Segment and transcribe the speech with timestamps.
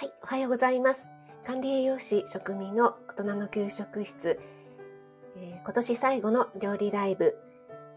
[0.00, 1.10] はい、おはようございます。
[1.46, 4.40] 管理栄養士職味の大人の給食室、
[5.36, 7.36] えー今年最後の料理ライブ、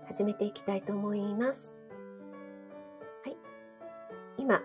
[0.09, 1.71] 始めていきたいと思います。
[3.23, 3.37] はい、
[4.37, 4.61] 今、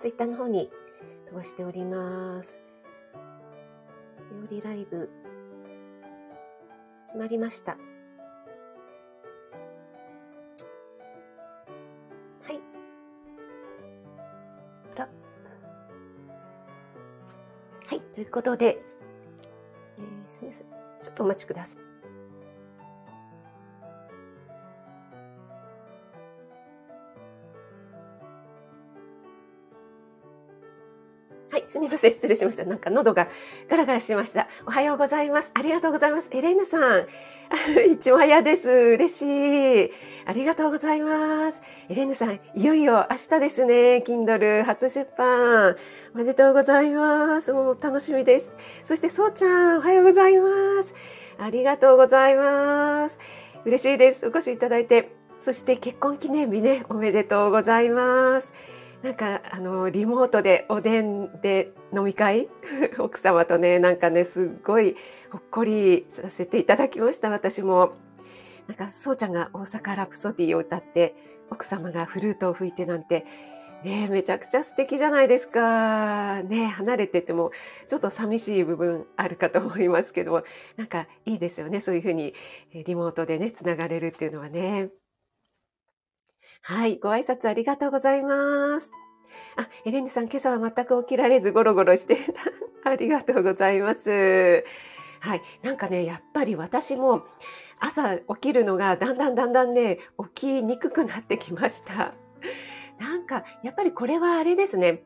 [0.00, 0.68] ツイッターの方に
[1.28, 2.60] 飛ばしております。
[4.32, 5.08] 料理ライブ、
[7.06, 7.78] 始まりました。
[18.14, 18.78] ということで、
[19.98, 20.66] えーすみません。
[21.02, 21.82] ちょっとお待ちください。
[31.50, 32.10] はい、すみません。
[32.12, 32.64] 失礼しました。
[32.64, 33.28] なんか喉が
[33.68, 34.48] ガラガラしてました。
[34.66, 35.50] おはようございます。
[35.54, 36.28] ありがとうございます。
[36.30, 37.06] エレーヌさん。
[37.90, 38.68] 一応早です。
[38.68, 39.90] 嬉しい。
[40.26, 41.60] ありがとうございます。
[41.88, 43.74] エレーヌさん、いよいよ明日ですね。
[44.06, 45.76] Kindle 初出版。
[46.14, 47.52] おめでとうございます。
[47.52, 48.54] もう楽しみです。
[48.84, 50.48] そして、そうちゃん、おはようございま
[50.82, 50.94] す。
[51.38, 53.18] ありがとうございます。
[53.64, 54.26] 嬉しいです。
[54.26, 55.10] お越しいただいて。
[55.40, 58.48] そして、結婚記念日ね、おめでとうございます。
[59.04, 62.48] なんか、あの、リモートでおでんで飲み会？
[62.98, 64.96] 奥様とね、なんかね、すっごい
[65.30, 67.92] ほっこりさせていただきました、私も。
[68.66, 71.14] なんか、そうちゃんが大阪ラプソディを歌って、
[71.50, 73.26] 奥様がフルートを吹いてなんて、
[73.84, 76.42] ねめちゃくちゃ素敵じゃないですか。
[76.42, 77.50] ね離れてても、
[77.88, 80.44] ちょっと寂しい部分あるかと思いますけども、
[80.78, 81.82] なんかいいですよね。
[81.82, 82.32] そういうふうに
[82.72, 84.88] リモートでね、つながれるっていうのはね。
[86.66, 88.90] はい、ご挨拶ありがとうございます。
[89.54, 92.32] あ、エレンヌさん、今朝は全く起きられずゴロゴロしてた。
[92.90, 94.64] ありがとうございます。
[95.20, 97.26] はい、なんかね、やっぱり私も
[97.80, 99.98] 朝起きるのがだんだんだんだんね、
[100.34, 102.14] 起きにくくなってきました。
[102.98, 105.02] なんか、やっぱりこれはあれですね。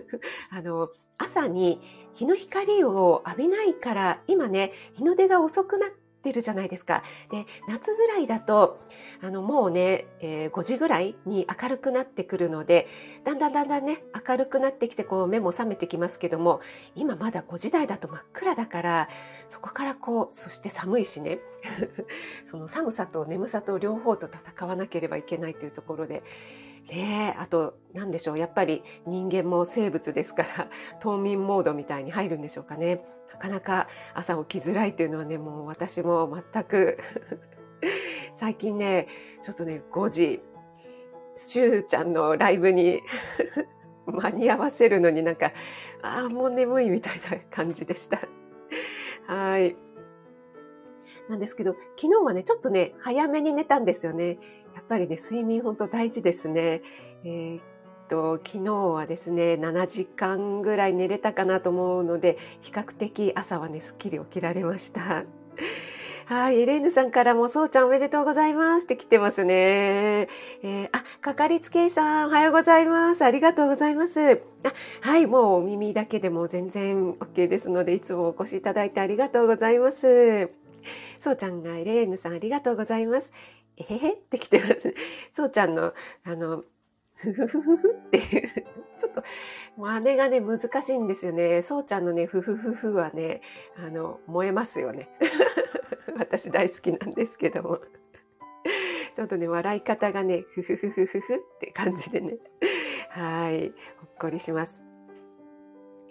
[0.48, 1.82] あの、朝に
[2.14, 7.02] 日の光を浴びないから、今ね、日の出が遅くなっててるじゃないですか。
[7.30, 8.80] で、夏ぐらいだと、
[9.20, 12.86] あの、もうね、えー5時ぐらいに明るくなってくるので、
[13.24, 16.60] だんだんだんだんね、明るくなってきて、こう、目も覚めてきますけども、
[16.94, 19.08] 今まだ5時台だと真っ暗だから、
[19.48, 21.40] そこからこう、そして寒いしね、
[22.46, 26.22] その寒さと眠さと両方と戦わなければいけないというところで、
[26.88, 30.68] ねあと、なんでしょう、やっぱり人間も生物ですから、
[31.00, 33.04] 冬眠モードみたいに入るんでしょうかね。
[33.34, 36.98] なかなか朝起きづらいっていうのはね、もう私も全く
[38.34, 39.08] 最近ね、
[39.42, 40.42] ちょっとね、5時、
[41.36, 43.02] しゅうちゃんのライブに
[44.06, 45.52] 間に合わせるのになんか、
[46.02, 48.20] ああ、もう眠いみたいな感じでした。
[49.26, 49.76] はい。
[51.28, 54.38] なんですけど、昨日はね、ちょっとね、早めに寝たんですよね。
[54.74, 56.82] やっぱりね、睡眠本当大事ですね。
[57.24, 57.71] えー
[58.12, 65.24] と、昨日はですね、7時間ぐらい寝れたかなと思うので、比較的朝はね、すっきり起きられました。
[66.26, 69.54] はい、エレーヌさんからも、そうちゃんおめでとうございますって来てますね。
[69.54, 73.24] えーあ、かかりつけ医さん、おはようございます。
[73.24, 74.42] ありがとうございます。
[74.62, 80.50] あ、はい、もうお耳だけでも全然 OK ですので、いつもお越しいただいてありがとうございます。
[81.18, 83.32] そうちゃんがエレーヌさんありがとうございます。
[83.78, 84.94] えへへって来てます。
[85.32, 85.94] そうちゃんの、
[86.24, 86.64] あの、
[87.22, 88.50] ふふふふっていう、
[88.98, 89.22] ちょっと、
[89.76, 91.62] 真似がね、難しいんですよね。
[91.62, 93.40] そうちゃんのね、ふふふふはね、
[93.76, 95.08] あの、燃えますよね。
[96.18, 97.80] 私大好きなんですけども。
[99.14, 102.38] ちょっとね、笑い方がね、ふふふふふふって感じでね。
[103.10, 103.68] はい、
[103.98, 104.82] ほっこりします。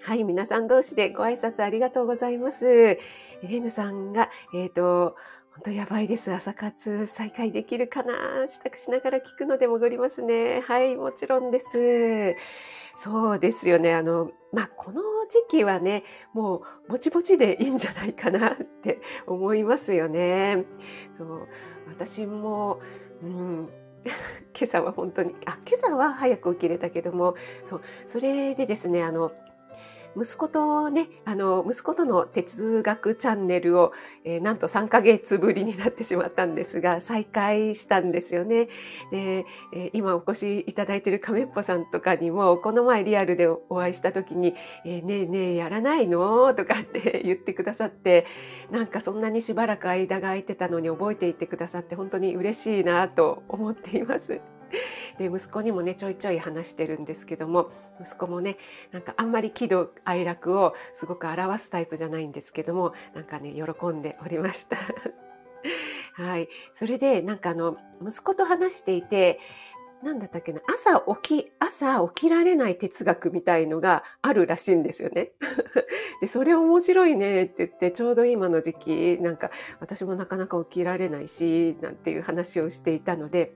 [0.03, 2.67] はい、皆さん同士でご挨拶ありがとうございます。
[2.67, 2.99] エ
[3.43, 5.15] レヌさんが、えっ、と、
[5.51, 6.33] 本当やばいです。
[6.33, 8.13] 朝活再開できるかな
[8.47, 10.61] 支度しながら聞くので潜りますね。
[10.61, 12.35] はい、もちろんです。
[12.97, 13.93] そうですよね。
[13.93, 15.01] あの、まあ、この
[15.49, 16.03] 時期はね、
[16.33, 20.65] もうぼちぼちでいいんじゃないかなって思いますよね。
[21.17, 21.47] そう、
[21.87, 22.79] 私も、
[23.21, 23.69] うん、
[24.57, 29.33] 今朝は本当に、あ、今朝は早く起きれたけども、そう、それでですね、あの、
[30.17, 33.93] 息子とね、あの、息子との哲学チャンネルを、
[34.25, 38.67] えーなんと3ヶ月ぶりになってしまったんですが、再開したんですよね。
[39.11, 44.55] で、えー今お越しいただいている亀っぽさんとかにも、この前リアルでお会いした時に、
[44.85, 48.25] えーねえねえやらないのとかって 言ってくださって、
[48.69, 54.50] なんかそんなにしばらく間が空いてたのに覚えていてくださって本当に嬉しいなと思っています。
[55.17, 58.57] で息子にもねちょいちょい話してるんですけども息子もね
[58.91, 64.77] なんかあんまり喜怒哀楽をすごく表すタイプじゃないんですけどもなんかね喜んでおりました。
[66.13, 69.39] はい、それでなんかあの息子と話していて
[70.03, 75.31] なんだったっけな、朝起き、朝起きられない哲学みたいのがあるらしいんですよね。
[76.21, 83.53] で、それ面白いねって言って、ちょうど今の時期、なんか私もなかなか起きられないし、なんていう話をしていたので、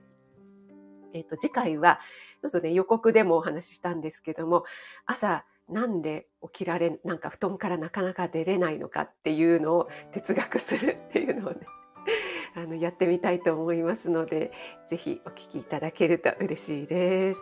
[1.16, 2.00] えっ、ー、と、次回は、
[2.42, 4.64] ちょっとね、予告でもお話ししたんですけども、
[5.06, 11.60] 朝、なんで起きられ、なんか布団からなかなか出れないのかっていうのを哲学するっていうのをね、
[12.54, 14.52] あのやってみたいと思いますので、
[14.88, 17.40] ぜひお聞きいただけると嬉しいです。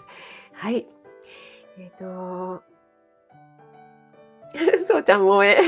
[0.52, 0.86] はい。
[1.76, 2.62] えっ、ー、と、
[4.86, 5.58] そうちゃん萌え。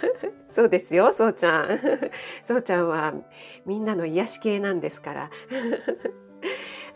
[0.54, 1.80] そうですよ、そうちゃん。
[2.44, 3.14] そうちゃんは
[3.66, 5.30] みんなの癒し系なんですから。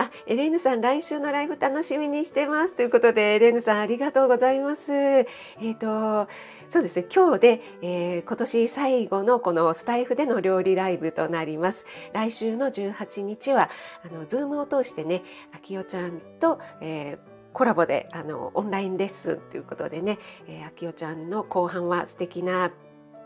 [0.01, 2.73] あ、エレーヌさん、来週のライブ楽しみにしてます。
[2.73, 4.95] ということで、エレーヌさん、ありがとうございます。
[4.95, 6.27] えっ、ー、と、
[6.71, 11.85] そうですね、今日で、えー、今年最後のこのスタイフでの料理ライブとなります。
[12.15, 13.69] 来週の18日は、
[14.11, 15.23] あの、ズームを通してね、
[15.55, 22.71] あきおちゃんと、えーコラボであのオンラインレッスンということでね、えー、あきおちゃんの後半は素敵な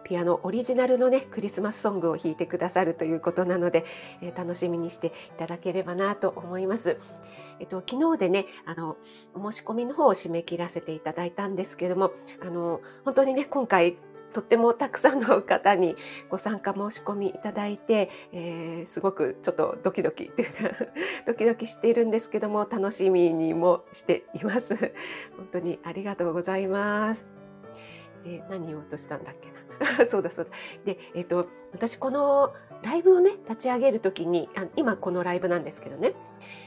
[0.05, 3.85] ピアノオリジナルのねクリスマスソングを弾いてくださるということなので、
[4.21, 6.99] えー、楽しみにしていただければなと思います。
[7.61, 8.97] えっと、昨日でね、あの、
[9.35, 12.13] お申し込みの方を締め切らせていただいたんですけども、
[12.43, 13.97] あの、本当にね、今回、
[14.33, 15.97] とってもたくさんの方に
[16.29, 20.87] ご参加申し込みいただいて、えー、すごくちょっとドキドキっていうか
[21.27, 24.77] ドキドキしているんですけども、楽しみにもしています。
[25.37, 27.25] 本当にありがとうございます。
[28.25, 29.64] で、何言おうとしたんだっけな？
[30.11, 30.51] そうだそうだ。
[30.85, 36.15] で、えっ、ー、と、私このライブをね、立ち上げる時にあ、今このライブなんですけどね、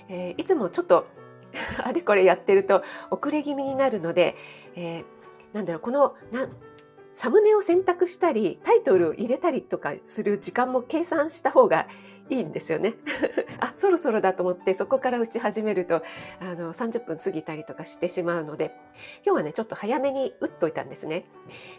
[0.10, 1.06] えー、いつもちょっと
[1.84, 4.36] あれこれやってると遅れ気味になるので、
[4.76, 5.06] えー、
[5.54, 6.48] なんだろう、このな
[7.14, 11.88] サムネを選択したり、タイトルを入れたりとかする時間も計算した方が
[12.30, 12.96] いいんですよね。
[13.60, 16.04] あ、そろそろだと思ってそこから打ち始めると
[16.40, 18.76] あの30分過ぎたりとかしてしまうので
[19.26, 21.26] 今日はねちょっと早めに打っといたんですね。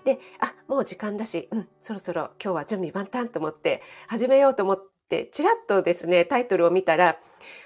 [0.04, 7.18] で、あ、もう時間だし、うん、そろそろ今日は準備万端と思って始めようと思ってちらっとですねタイトルを見たら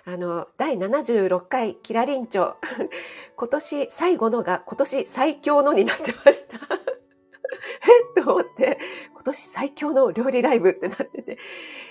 [0.04, 2.54] あの第76回キラリンチョ
[3.36, 6.81] 今年最後のが今年最強のになってました。
[7.82, 8.78] え っと思って、
[9.12, 11.38] 今年最強の料理ライブってなってて、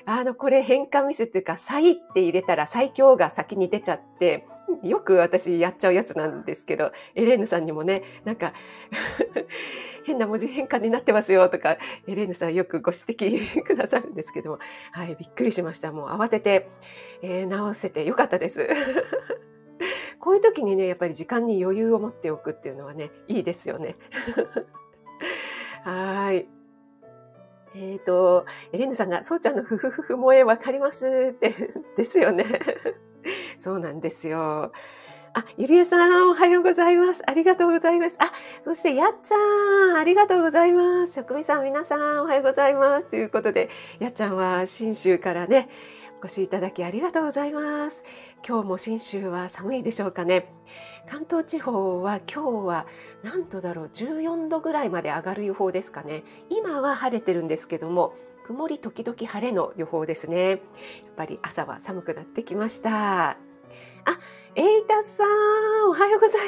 [0.06, 4.48] あの、これ変換ミスっていうか、最って入れたら最強が先に出ちゃって、
[4.84, 8.54] よく私やっちゃうやつなんですけど、エレーヌさんにもね、なんか
[10.06, 11.78] 変な文字変換になってますよとか、
[12.08, 14.60] エレーヌさんよくご指摘くださるんですけども、
[14.92, 15.92] はい、びっくりしました。
[15.92, 16.70] もう慌てて、
[17.22, 18.70] えー、直せてよかったです。
[20.20, 23.96] こういう時にね、やっぱり時間に余裕を持っておくっていうのはね、いいですよね。
[25.84, 26.48] はい。
[27.74, 32.46] えっ、ー、と、エレンヌさんが、そうちゃんのふふふふ萌えわかりますって、 ですよね。
[33.60, 34.72] そうなんですよ。
[35.34, 37.24] あ、ゆりえさん、おはようございます。
[37.26, 38.16] ありがとうございます。
[38.20, 38.34] あ、
[38.66, 41.14] そして、やっちゃん、ありがとうございます。
[41.14, 43.06] 職味さん、皆さん、おはようございます。
[43.06, 43.70] ということで、
[44.00, 45.70] やっちゃんは、信州からね、
[46.22, 48.04] お越しいただきありがとうございます。
[48.48, 50.52] 今日も信州は寒いでしょうかね。
[51.08, 52.88] 関東地方は今日は
[53.24, 56.24] 何度だろう14度ぐらいまで上がる予報ですかね。
[56.50, 58.14] 今は晴れてるんですけども
[58.46, 60.50] 曇り時々晴れの予報ですね。
[60.50, 60.60] やっ
[61.16, 63.32] ぱり朝は寒くなってきました。
[63.32, 63.38] あ、
[64.56, 66.42] エイタさん、おはようござい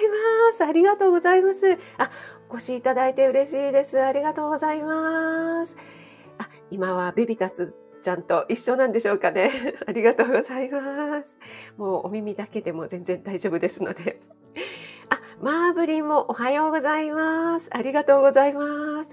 [0.51, 0.63] ます。
[0.65, 1.77] ありがとうございます。
[1.97, 2.09] あ、
[2.49, 4.01] お越しいただいて嬉しいです。
[4.01, 5.77] ありがとうございます。
[6.37, 9.49] あ、今はベビタスちゃんと一緒なんでしょうかね。
[9.87, 11.35] ありがとうございます。
[11.77, 14.19] もうお耳だけでも全然大丈夫ですので。
[15.09, 17.69] あ、マーブリンもおはようございます。
[17.71, 19.09] ありがとうございます。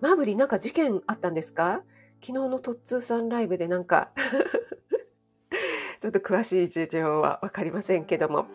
[0.00, 1.82] マーブリンなんか事件あったんですか？
[2.22, 4.10] 昨日のトッツーさんライブでなんか
[6.00, 8.46] ちょっと詳しい事情はわかりませんけども、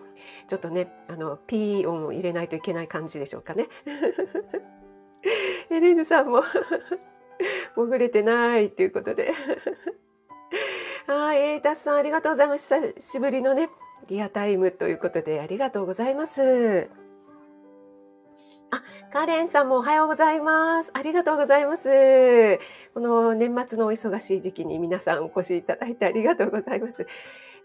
[0.47, 3.67] ちょっとね、あの、ピー音を入れないといけない感じでしょうかね。
[5.69, 6.43] エレーヌさんも
[7.75, 9.33] 潜れてないっていうことで。
[11.07, 12.93] はい、エイタさんありがとうございます。
[12.93, 13.69] 久しぶりのね、
[14.07, 16.89] リアタイムということでありがとうございます。
[18.71, 20.91] あ、カレンさんもおはようございます。
[20.93, 22.59] ありがとうございます。
[22.93, 27.05] この年末のお忙しい時期に皆さんお越しいただいてありがとうございます。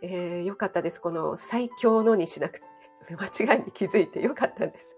[0.02, 1.00] えー、よかったです。
[1.00, 2.60] この最強のにしなく
[3.06, 4.96] て、間違いに気づいてよかったです。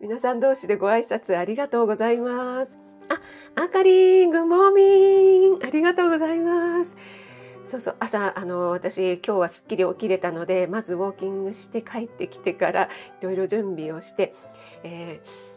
[0.00, 2.87] 皆さん同士でご挨拶ありがとうございます。
[3.08, 3.20] あ、
[3.62, 5.58] あかりん、グモーミン。
[5.64, 6.96] ありがとうございます。
[7.66, 12.88] そうそう、朝、あの、私、今日はすっきり起きれたので、まずウォーキングして帰ってきてから、
[13.20, 14.34] いろいろ準備をして、
[14.82, 15.47] えー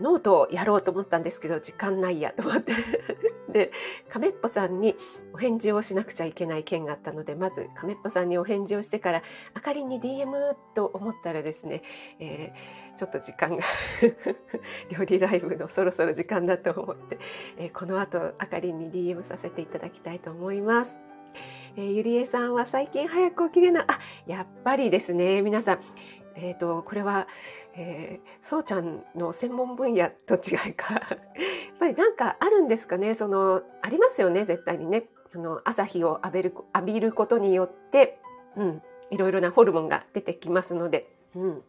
[0.00, 2.72] ノートをやろうと思ったんですけど、時間ないやと思って。
[3.48, 3.72] で、
[4.08, 4.96] 亀っぽさんに
[5.32, 9.22] お返事をしなくちゃいけない件があったので、まず亀っぽさんにお返事をしてから、
[9.54, 11.82] あかりに DM と思ったらですね、
[12.18, 13.62] えー、ちょっと時間が
[14.90, 17.18] 料理ライブのそろそろ時間だと思って、
[17.56, 20.96] えー、この後あかりに DM させていただきたいと思います。
[21.76, 23.84] えー、ゆりえさんは最近早く起きれない。
[23.86, 25.42] あ、やっぱりですね。
[25.42, 25.80] 皆さん、
[26.34, 27.28] え、ー、と、これは、
[27.78, 30.94] えー、そうちゃんの専門分野と違いか。
[30.96, 31.08] やっ
[31.78, 33.14] ぱりなんかあるんですかね。
[33.14, 35.08] その、ありますよね、絶対にね。
[35.34, 38.18] あの、朝日を浴びる、浴びることによって、
[38.56, 41.64] うん、いろいろなホルモンが出てきますので、うん。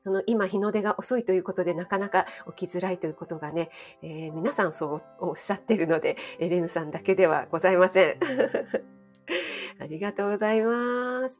[0.00, 3.70] その今日の出が遅いということでなかなか起きづらいということがね、
[4.02, 8.16] えー、皆さんそうおっしゃってるので、エレヌさんだけではございません。
[9.78, 11.38] ありがとうございます。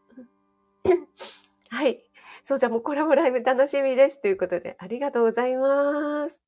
[1.70, 2.09] はい。
[2.42, 4.20] そうじゃもうコラボライブ楽しみです。
[4.20, 6.40] ということで、ありがとうございます。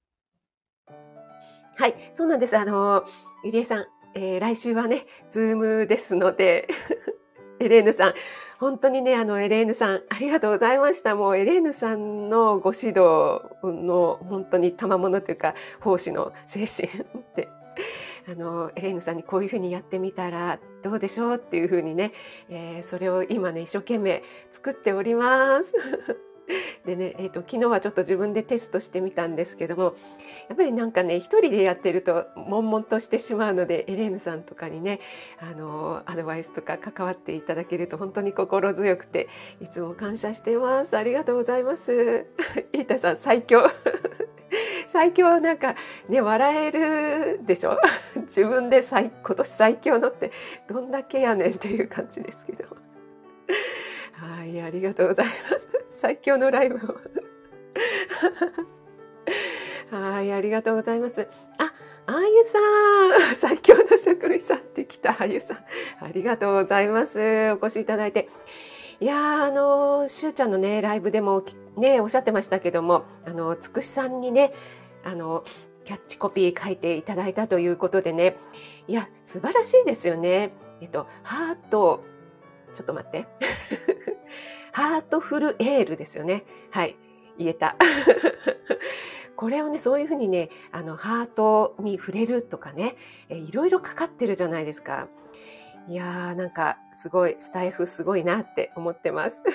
[1.76, 1.94] はい。
[2.12, 2.56] そうなんです。
[2.56, 3.04] あの、
[3.44, 6.68] ゆりえさん、えー、来週はね、ズームですので、
[7.61, 8.14] エレーヌさん、
[8.58, 11.14] 本当にね、あの、エレーヌさん、ありがとうございました。
[11.14, 17.49] もう、エレーヌさんのご指導の、本当に賜物というか、奉仕の精神って
[18.28, 22.12] あのエレーヌさんにこういうふうにやってみたらどうでしょうっていうふうにね、
[22.48, 25.72] えー、それを今ね一生懸命作っております。
[26.84, 29.94] でね、えーと、昨日はちょっと自分でテストしてみたんですけども
[30.48, 35.00] やっぱりなんかね一人でやってると悶々としてしまうのでエレーヌさんとかにね
[35.38, 39.28] あのアドバイスとか関わっていただけると本当に心強くて
[39.60, 40.96] いつも感謝してます。
[40.96, 42.26] ありがとうございます。
[42.72, 43.70] 飯田さん最強。
[44.92, 45.75] 最強なんか
[46.08, 47.78] ね笑えるでしょ？
[48.28, 50.30] 自分で最今年最強のって
[50.68, 52.64] どんだけやねんっていう感じですけど。
[54.12, 55.68] はいありがとうございます。
[55.92, 57.00] 最強のライブを。
[59.90, 61.26] はいありがとうございます。
[61.58, 61.72] あ
[62.06, 63.37] あゆさん。
[63.37, 65.56] 最強の食類さんってきたあゆさん。
[66.04, 67.18] ありがとうございます。
[67.52, 68.28] お越しいただいて。
[69.00, 71.42] いやあのしゅうちゃんのねライブでも
[71.76, 74.52] ねおっしゃってましたけどもあのつくしさんにね
[75.04, 75.44] あの
[75.85, 78.37] キャッチコピー書いていただいたということでね
[78.87, 80.52] いや素晴らしいですよね。
[80.80, 82.04] えっとハート
[82.75, 83.26] ちょっと待って
[84.73, 86.44] ハートフルエールですよね。
[86.71, 86.97] はい
[87.38, 87.76] 言えた。
[89.37, 92.97] これをねそういうふうにねあのハートに触れるとかね
[93.28, 95.09] えいろいろかかってるじゃないですか。
[95.88, 99.37] いやーなんかすごいスタイフすごいなって思ってます。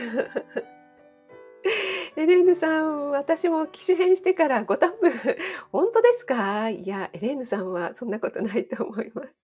[2.18, 5.12] エレーヌさん、私も機種変してからごタップ、
[5.72, 6.70] 本当ですか？
[6.72, 9.36] いや、エレーヌさんはそんなことないと思います。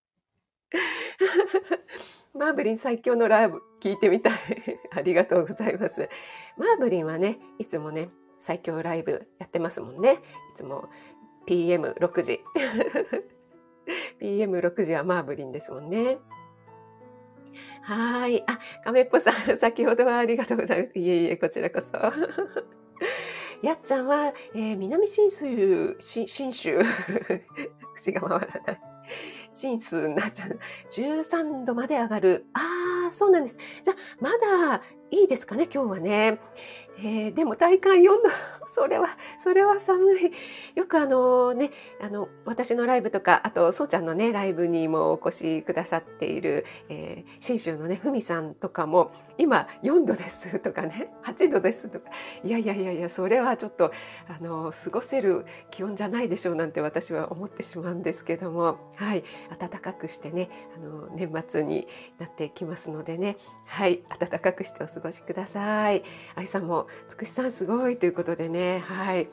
[2.34, 4.34] マーブリン最強のライブ聞いてみたい。
[4.90, 6.10] ありがとうございます。
[6.58, 10.14] マーブリンはね、いつもね、最強ライブやってますもんね。
[10.14, 10.90] いつも
[11.46, 12.44] PM6 時。
[14.20, 16.18] PM6 時はマーブリンですもんね。
[17.84, 18.44] はい。
[18.48, 21.00] あ、亀っぽさん、 先ほどはありがとうございます。
[21.00, 21.98] いえいえ、こちらこそ。
[23.62, 26.80] やっちゃんは、えー、南信州、信州、
[27.96, 28.82] 口が回らない。
[29.52, 30.60] 新数になっちゃう。
[30.92, 32.46] 13度まで上がる。
[32.54, 33.58] ああ、そうなんです。
[33.84, 36.40] じゃあ、まだいいですかね、今日はね。
[37.00, 38.63] えー、でも体感4度。
[38.74, 39.08] それは、
[39.44, 40.32] それは寒い。
[40.76, 41.70] よくあのね、
[42.02, 52.10] あの、私のライブとか、あと、そうちゃんのね、ライブにもお越しくださっている、えー、信州のね、ふみさんとかも、今4度ですとかね、 8度ですとか、
[52.44, 53.92] いやいやいやいや、それはちょっと、
[54.28, 59.24] あの、過ごせる気温じゃないでしょうなんて私は思ってしまうんですけども、はい、
[59.60, 61.88] 暖かくしてね、あの、年末に
[62.18, 63.38] なってきますのでね、
[63.68, 66.04] はい、暖かくしてお過ごしください。
[66.36, 69.28] 愛さんも、つくしさんすごいということでね、はい、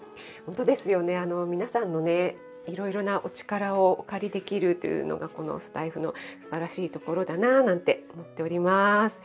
[0.47, 1.17] 本当ですよね。
[1.17, 9.21] あの皆さんのね、いろいろなお力をお借りできるというのがこのスタイフの素晴らしいところだななんて思っております。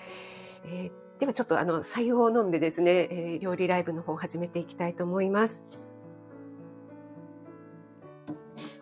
[0.66, 5.62] えー、ではちょっとあの採用を飲んでですね、えー、料理ライブの方を始めていきたいと思います。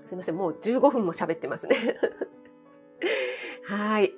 [0.06, 1.98] すみません、もう15分も喋ってますね。
[3.66, 4.14] はい。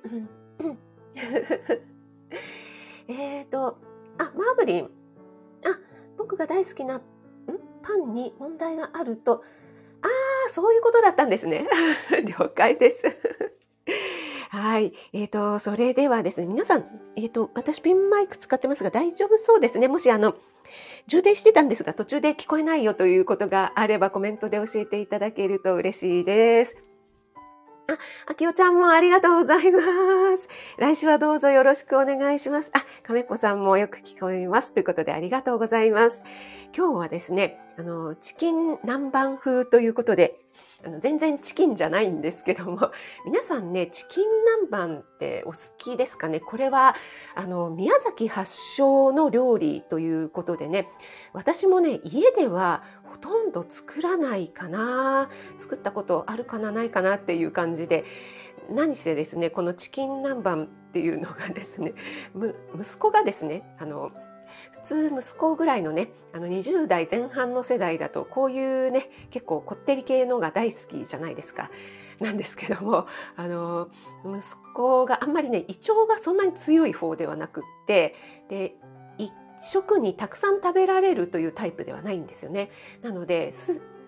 [3.08, 3.78] えっと、
[4.18, 5.05] あ、マーブリン。
[6.26, 7.02] 僕が大好きなん？
[7.84, 9.44] パンに問題があると、
[10.02, 11.68] ああ、そういうことだったんですね。
[12.26, 13.04] 了解です。
[14.50, 14.94] はい。
[15.14, 19.88] えっ、ー、と、それではですね、皆さん、えっ、ー、と、私ピンマイク使ってますが大丈夫そうですね。
[19.88, 20.34] もしあの、
[21.06, 26.76] 充電してたんですが途中で聞こえないよということがあればコメントで教えていただけると嬉しいです。
[27.88, 29.82] あ、あきおちゃんもありがとうございま
[30.38, 30.50] す。
[30.80, 32.72] 来週はどうぞよろしくお願いします。
[32.74, 34.72] あ、かめぽさんもよく聞こえます。
[34.72, 36.24] ということでありがとうございます。
[36.76, 40.40] 今日はですね、あの、チキン南蛮風ということで、
[40.86, 42.92] あの全然チキンじゃないんですけども
[43.26, 44.28] 皆さんねチキン
[44.70, 46.40] 南蛮ってお好きですかね？
[46.40, 46.96] これは
[47.34, 50.88] あの宮崎発祥の料理ということでね
[51.34, 52.84] 私もね家では
[53.16, 58.04] ほとんど作らないかな作ったことあるかなないかなっていう感じで
[58.70, 61.94] 何せですねこのチキン南蛮っていうのがですね
[62.78, 64.12] 息子がですねあの
[64.72, 71.70] 普通息子ぐらいのねあの20代前半の世代だとこういうね結構こってり系のが大好きじゃないですか。
[72.20, 73.90] なんですけどもあの
[74.24, 74.42] 息
[74.74, 78.16] 子があんまりね胃腸がそんなに強い方ではなくって
[78.48, 78.76] で
[79.66, 82.70] 食にたくさん食べられるというタイプではないんですよね。
[83.02, 83.52] なので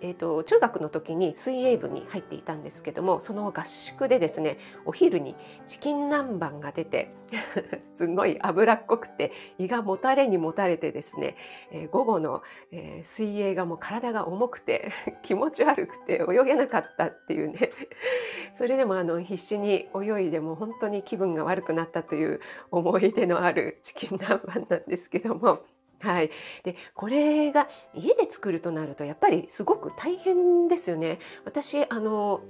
[0.02, 5.36] えーと、中学の時に水泳部に入っていたんですけどもその合宿でですねお昼に
[5.66, 7.12] チキン南蛮が出て
[7.98, 11.36] すごい脂っこくて胃がもたれにもたれてですね、
[11.72, 14.92] えー、午後の、えー、水泳がもう体が重くて
[15.24, 17.72] 気持ち悪くて泳げなかったっていうね
[18.54, 22.40] それでもあの必死に泳いでも本当に気分が悪くなったという
[22.72, 25.60] 思い出のあるチキン南蛮なんですけども。
[26.00, 26.30] はい、
[26.64, 31.20] でこれが家で作るとなるとやっぱりすごく大変ですよね。
[31.46, 32.42] 私あの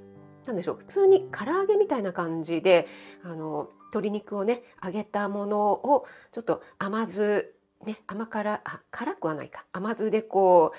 [0.45, 2.87] なんでしょう普通に唐揚げみたいな感じで
[3.23, 7.53] あの鶏肉をね揚げたものをちょっと甘酢
[7.85, 10.77] ね甘辛あ辛くはないか甘酢でこう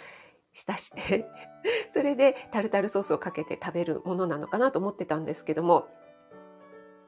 [0.52, 1.26] 浸して
[1.92, 5.86] それでタルタルソースをかけて食べるものなのかなと思ってたんですけども、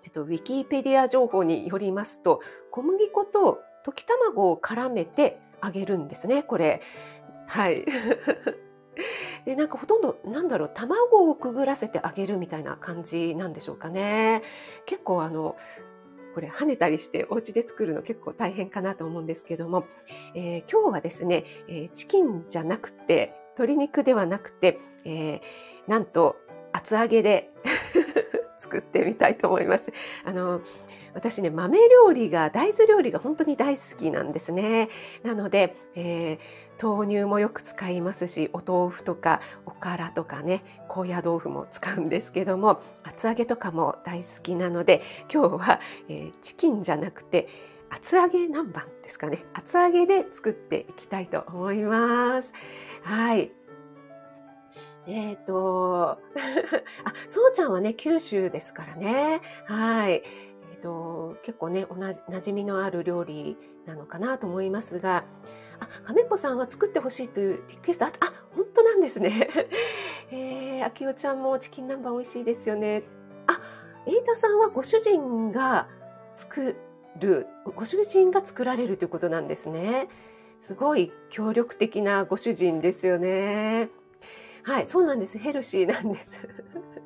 [0.05, 2.41] えっと、ウィキペディア情報によりますと
[2.71, 6.81] 小麦粉と溶き卵を絡めてあげるんですねこれ。
[7.47, 7.85] はい
[9.45, 14.43] でなんかほとんどなんだろう卵をくぐらせてあげるみたいな感じなんでしょうかね。
[14.87, 15.57] 結構あの
[16.35, 19.85] これ跳ねたりしてお家で作るの結構大変かなと思うんですけども、
[20.35, 25.41] えー、今日はですね、えー、チキンじゃなくて鶏肉ではなくて、えー、
[25.91, 26.37] なんと
[26.73, 27.51] 厚揚げで
[28.71, 29.93] 作ってみたいと思います。
[30.25, 30.61] あの
[31.13, 34.89] 私ね豆料理が大豆料理が本当に大好きなんですね。
[35.25, 45.03] なので、えー、豆乳もよく使いますしお豆腐とかおからとかね高野豆腐も使うんですけども厚揚げとかも大好きなので
[45.33, 47.49] 今日は、えー、チキンじゃなくて
[47.91, 49.45] 厚揚げ南蛮ですかね。
[49.53, 52.53] 厚揚げで作っていきたいと思います。
[53.03, 53.51] はい。
[55.07, 56.19] えっ、 ー、とあ
[57.29, 60.23] そうちゃんはね九州ですからねはい
[60.73, 65.25] えっと、結構ね、同じ、馴染みのある料理なのかなと思いますが、
[65.81, 69.51] あ、亀っぽさんは作ってほしいというリクエストあ、あ、本当なんですね。
[70.31, 73.03] えー、あきおちゃんもチキン南蛮美味しいですよね。
[73.47, 73.61] あ、
[74.07, 75.89] エイタさんはご主人が
[76.35, 76.77] 作
[77.19, 80.09] る、ご主人が作られるということなんですね。
[80.61, 83.89] すごい協力的なご主人ですよね。
[84.71, 85.37] はい、そうなんです。
[85.37, 86.49] ヘルシーなんです。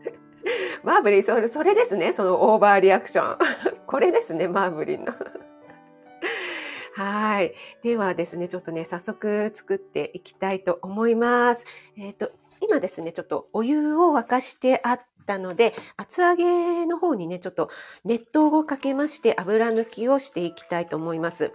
[0.85, 2.13] マーブリン、それ、それですね。
[2.13, 3.39] そのオーバーリアクション。
[3.89, 5.15] これですね、マーブリンの。
[6.95, 7.55] はい。
[7.83, 11.65] ではですね、ちょっとね、早速作っていきたいと思います。
[11.97, 17.71] えっ、ー、と、今ですね、ちょっとお湯を沸かしてあったので、厚揚げの方にね、ちょっと
[18.05, 21.51] 熱湯をかけまして油抜きをしていきたいと思います。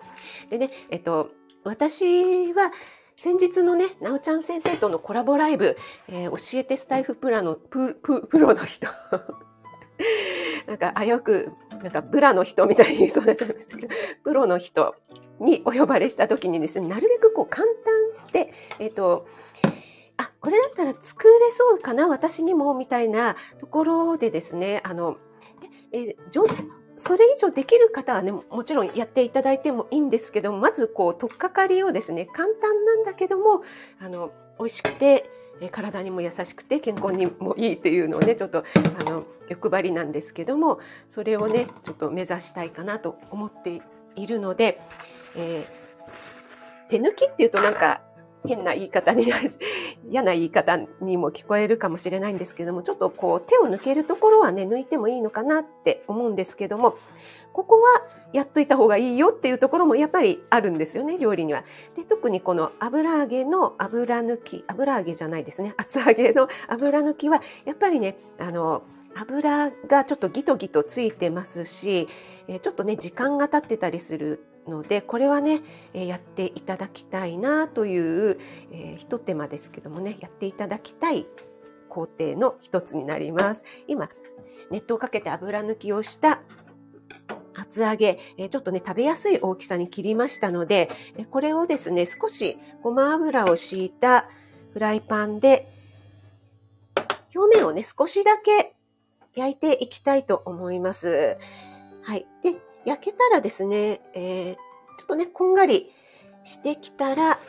[0.50, 1.30] でね、えっと、
[1.64, 2.72] 私は
[3.22, 5.76] 先日のね、なおちゃん先生とのコラボライブ、
[6.08, 8.88] えー、教えてスタイフプラの、プ、プ、ロの人。
[10.66, 11.52] なんか、あ、よく、
[11.84, 14.96] なんか、ブラの人みたいに言いそうなっちゃいましたけど、プロの人
[15.42, 19.28] にお呼ばれした時にですね、なるべくこう簡単で、えっ、ー、と、
[20.16, 25.18] あ、これだったら作れそうかな、私にも、みたいなところでですね、あの、
[25.92, 26.18] えー、
[27.00, 33.64] それ以上できる方はね、もちろんやっていただいてもいいんですけどまずこう、取っかかりをですね、簡単なんだけども、
[34.00, 35.30] あの、美味しくて、
[35.72, 38.64] 体にも優しくて健康にもいいっていうのをねちょっと
[39.00, 43.82] あの欲張りなんですけどもそれをねちょっと目指したいかなと思って
[44.16, 44.80] いるので、
[45.36, 48.02] えー、手抜きっていうとなんか
[48.48, 49.38] 変な言い方にな、
[50.08, 56.96] 嫌な言い方にも聞こえるかもしれないんですけども、ちょっとこう手を抜けるところはね、抜いてもいいのかなって思うんですけども、
[57.52, 61.64] ここはやっといた方がいいよっていうところもやっぱりあるんですよね、料理には。
[61.96, 68.84] で、特にこの油揚げの油抜き、油揚げじゃないですね、厚揚げの油抜きは、やっぱりね、あの、
[69.16, 72.08] 油がちょっとギトギトついてますし、
[72.62, 75.62] ちょっとね、時間が経ってたりするのでこれはね
[75.94, 78.40] やっていただきたいなという、
[78.72, 81.28] えー、ひと手間ですけどもねやっていただきたい
[81.88, 83.66] 工程の一つになります。
[83.88, 84.10] 今
[84.70, 86.42] 熱湯をかけて油抜きをした
[87.56, 90.90] 厚揚げ、えちょっとね、食べやすい大きさに切りましたので、
[91.30, 94.30] これをですね、少しごま油を敷いた
[94.74, 95.68] フライパンで、
[97.36, 98.76] 表面をね、少しだけ
[99.36, 101.38] 焼いていきたいと思います。
[102.02, 102.26] はい。
[102.44, 104.56] で、焼けたらですね、えー、
[104.98, 105.92] ちょっとね、こんがり
[106.44, 107.40] してきたら、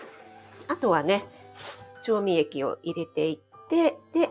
[0.69, 1.25] あとはね、
[2.03, 4.31] 調味液を入れていって、で、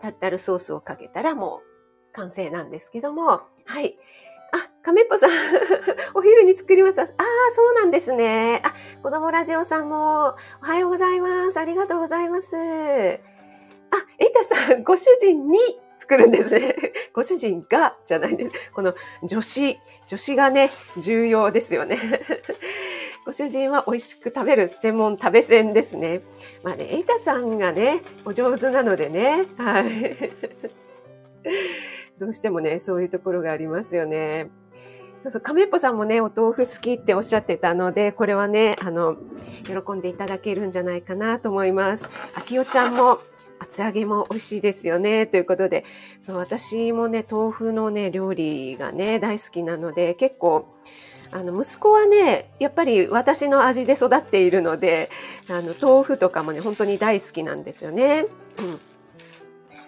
[0.00, 1.62] タルタルソースをかけたらも
[2.12, 3.98] う完成なんですけども、はい。
[4.50, 5.30] あ、亀っぽさん、
[6.14, 7.00] お昼に作ります。
[7.00, 7.06] ああ、
[7.54, 8.62] そうなんですね。
[8.64, 11.58] あ、子供ラジオさんも、おはようございます。
[11.58, 12.56] ありがとうございます。
[12.56, 12.58] あ、
[14.18, 15.58] エタさん、ご主人に
[16.08, 16.74] 作るんですね。
[17.12, 18.56] ご主人が、じゃないです。
[18.72, 21.98] この女子、女子がね、重要ですよね。
[23.26, 26.22] ご主人は美味しく食べる専門食べ銭ですね。
[26.64, 30.16] まあね、エイタさんがね、お上手なのでね、はい。
[32.18, 34.48] どうしてもね、そういうところがありますよね。
[35.22, 39.16] そうそう、亀っぽさんもね、お豆腐好きっておっしゃってたので、これはね、あの、
[39.66, 42.08] 喜んでいただけるんじゃないかなと思います。
[42.34, 43.20] あきおちゃんも、
[43.58, 45.26] 厚揚げも美味しいですよね。
[45.26, 45.84] ということで、
[46.22, 50.74] そう、私もね、豆腐のね、料理がね、大好きなので、結構、
[51.30, 55.10] あの、息子はね、やっぱり私の味で育っているので、
[55.50, 58.26] あの、豆腐とかもね、本当に大好きなんですよね。
[58.58, 58.80] うん。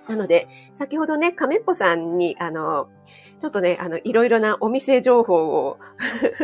[0.08, 2.88] なので、先ほどね、亀っぽさんに、あの、
[3.40, 5.78] ちょっとね、あの、いろいろなお店情報を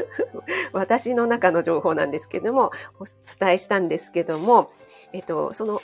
[0.73, 4.71] 私の中の情報なんですけども、お伝えしたんですけども、
[5.13, 5.83] えっと、その、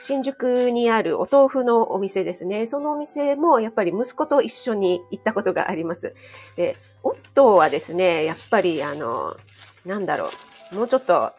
[0.00, 2.66] 新宿にあるお豆腐のお店ですね。
[2.66, 6.14] そのお店もやっぱり息子と一緒に行ったことがあります。
[6.56, 9.36] で、夫はですね、やっぱりあの、
[9.84, 10.30] なんだろ
[10.72, 11.32] う、もうちょっと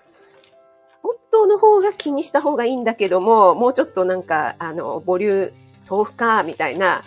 [1.32, 5.52] 当の方が気にした方がいいんだけども、もうちょっとなんか、あの、ボリュー、
[5.89, 7.02] 豆腐か、みたいな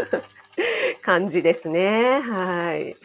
[1.02, 2.20] 感じですね。
[2.20, 2.96] はい。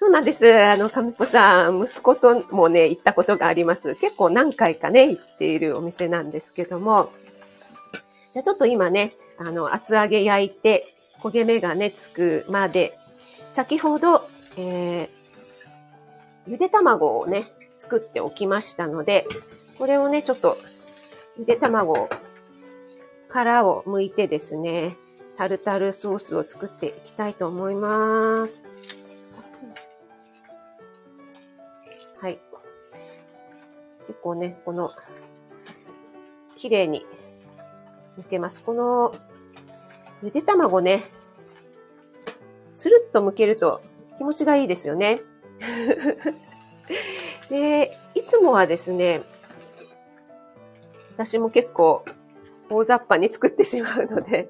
[0.00, 0.48] そうなんです。
[0.48, 3.96] あの、かみぽさん、息子ともね、行ったことがあります。
[3.96, 7.10] 結構何回かね、行っているお店なんですけども。
[8.32, 12.96] じゃあちょっと今ね、あの、厚揚げ焼いて、焦げ目がね、つくまで、
[13.50, 19.26] 先ほど、えー、ゆで卵をね、作っておきましたので、
[19.78, 20.58] これをね、ちょっと、
[21.36, 22.08] ゆで卵を、
[23.28, 24.96] 殻を剥いてですね、
[25.36, 28.67] タルタルソースを作っていきたいと思います。
[34.08, 34.90] 結構ね、この、
[36.56, 37.06] 綺麗に
[38.18, 38.64] 抜けます。
[38.64, 39.12] この、
[40.22, 41.04] ゆで卵ね、
[42.76, 43.80] つるっと剥けると
[44.16, 45.20] 気持ちがいいですよね。
[47.48, 49.22] で、いつもはですね、
[51.14, 52.04] 私も結構
[52.70, 54.48] 大雑把に作ってしまうので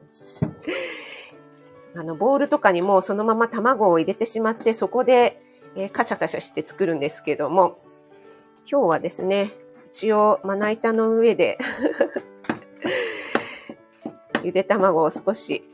[1.96, 5.40] あの、ボウルとかにもそのまま卵を入れてしまって、そこで、
[5.76, 7.78] えー、カシャカシャして作るんですけども、
[8.70, 9.52] 今日はですね、
[9.94, 11.56] 一応まな板の上で
[14.44, 15.64] ゆで卵を少し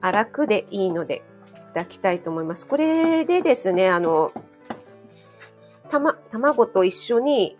[0.00, 2.66] 粗くでいいのでいただきたいと思います。
[2.66, 4.32] これでですね、あの、
[5.90, 7.58] たま、卵と一緒に、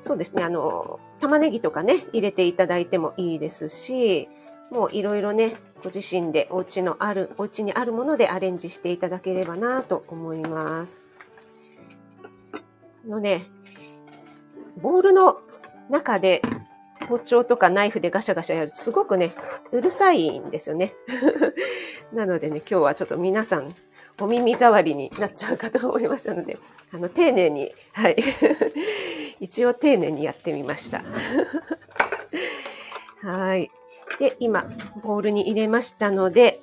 [0.00, 4.28] そうですね、あの、玉ねぎとかね、入れていただいてもいいですし、
[4.72, 11.06] もういろいろね、ご自身でお家のある、お家にあるものでアレンジしていただければなと思います。
[13.08, 13.46] のね、
[14.80, 15.38] ボウルの
[15.90, 16.42] 中で
[17.08, 19.34] 包丁とかナイフでガシャガシャやるとすごくね、
[19.72, 20.94] うるさいんですよね。
[22.12, 23.72] なのでね、今日はちょっと皆さん、
[24.20, 26.58] お耳障りになっちゃうかと思いましたので、
[26.92, 28.16] あの、丁寧に、はい。
[29.40, 31.02] 一応丁寧にやってみました。
[33.22, 33.70] はい。
[34.18, 34.68] で、今、
[35.02, 36.60] ボウルに入れましたので、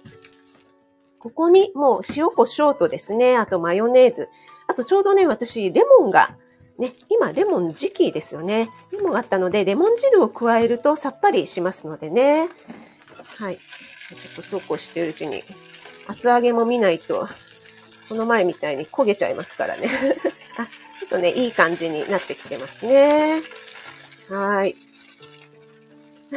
[1.20, 4.30] ここにもう塩コショウとですね、あとマヨネーズ。
[4.68, 6.36] あとちょうどね、私、レモンが
[6.78, 8.70] ね、今レモン時期ですよね。
[8.92, 12.50] レモンあったので、レモン汁を加えるとさっぱりしますのでね。
[13.38, 13.58] はい。
[13.58, 15.44] ちょっとそうこうしてるうちに、
[16.08, 17.28] 厚揚げも見ないと、
[18.10, 19.90] この前みたいに焦げちゃいますからね。
[20.60, 23.42] あ、ちょっとね、いい感じになってきてますね。
[24.30, 24.76] はい。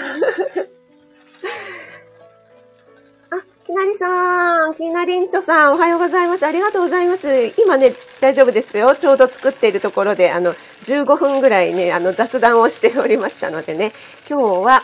[3.30, 6.46] あきなりさん、きなりんちょさん、おはようございます。
[6.46, 7.52] ありがとうございます。
[7.58, 8.96] 今ね、大丈夫ですよ。
[8.96, 10.54] ちょうど作っているところで、あの、
[10.84, 13.92] 15分ぐらいね、あの、雑談をしておりましたのでね、
[14.28, 14.82] 今日は、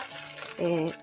[0.57, 0.93] えー、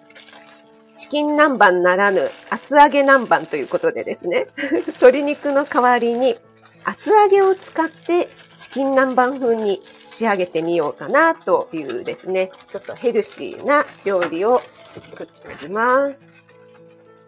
[0.96, 4.46] チキン南蛮ならぬ厚揚げ南蛮ということでですね、
[4.86, 6.38] 鶏肉の代わりに
[6.84, 14.62] 厚揚げを使ってチキン南蛮風に仕上げてみようかなというですね、ちょっとヘルシーな料理を
[15.08, 16.28] 作っております。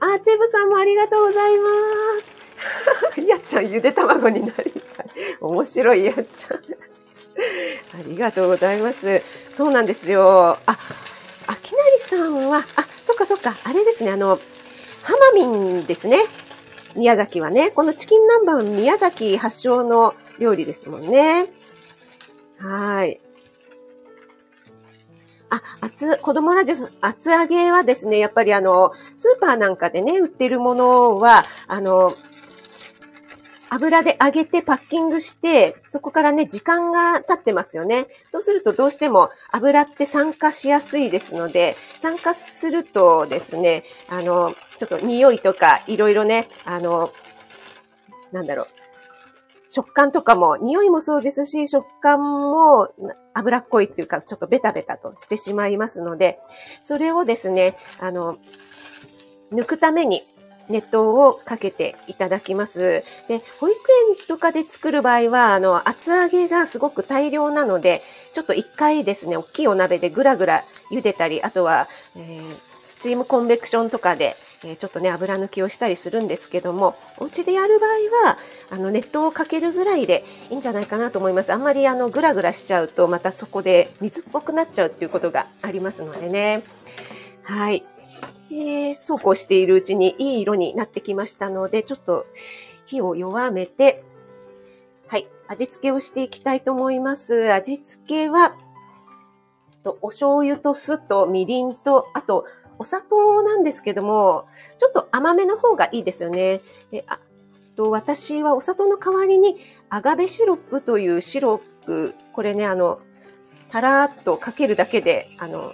[0.00, 1.70] あ、チェブさんもありがとうございま
[3.16, 3.20] す。
[3.26, 4.73] やっちゃんゆで卵になり。
[5.40, 6.56] 面白いやっちゃん。
[6.56, 9.22] ありがとうございます。
[9.52, 10.58] そうなんですよ。
[10.66, 10.78] あ、
[11.46, 14.38] あきなりさんは、あ、そっかそっか、あれですね、あの、
[15.02, 16.24] ハマミンですね。
[16.96, 21.46] 宮崎はね、このチキン南蛮宮崎発祥の料理ですもんね。
[22.58, 23.20] はい。
[25.50, 32.14] あ、厚、子供ラジオ、厚揚げはですね、やっぱりあの、スーパーなんかでね、売ってるものは、あの、
[33.74, 38.06] 油で揚げてパッキングして、そこからね、時間が経ってますよね。
[38.30, 47.10] そうするとどうしても油って酸化しやすいですので、酸化するとですね、あの、ちょっと匂いとかいろいろね、あの、
[48.30, 48.66] なんだろう、
[49.70, 52.90] 食感とかも、匂いもそうですし、食感も
[53.34, 56.38] 脂っこいっていうか、ちょっとベタベタとしてしまいますので、
[56.84, 58.38] それをですね、あの、
[59.52, 60.22] 抜くために、
[60.68, 63.04] 熱湯をかけていただきます。
[63.28, 63.78] で、保育
[64.10, 72.56] 園とかで作る場合は、あの、厚揚げがすごく大量なので、ちょっと一回ですね、大きいお鍋でぐらぐら茹でたり、あとは、えー、
[72.88, 78.38] スチームコンベクションとかで、えちょっとね、油抜きをしたりするんですけども、お家でやる場合は、
[78.70, 81.52] あの、熱湯をかけるぐらいでいいんじゃないかなと思います。
[81.52, 86.62] あんまりあの、ぐらぐらしちゃうと、またそこで水っぽくなっちゃうっていうことがありますのでね。
[87.42, 87.84] はい。
[88.50, 92.26] え、そうこうしているうちにいい色になってきましたので、ちょっと
[92.86, 94.04] 火を弱めて、
[95.08, 97.52] はい、味付けをしていきたいと思います。
[97.52, 98.54] 味付けは、
[100.00, 102.46] お醤油と酢とみりんと、あと、
[102.78, 104.46] お砂糖なんですけども、
[104.78, 106.60] ちょっと甘めの方がいいですよね。
[106.90, 107.18] であ
[107.76, 109.56] と私はお砂糖の代わりに
[109.90, 113.00] アガベシロップというシロップ、これね、あの、
[113.70, 115.72] たらーっとかけるだけで、あの、